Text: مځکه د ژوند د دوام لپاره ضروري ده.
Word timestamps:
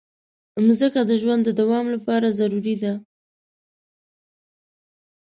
مځکه 0.65 1.01
د 1.09 1.11
ژوند 1.21 1.41
د 1.45 1.49
دوام 1.61 1.85
لپاره 1.95 2.27
ضروري 2.39 2.75
ده. 2.83 2.93